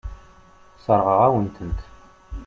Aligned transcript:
Sseṛɣeɣ-awen-tent. 0.79 1.79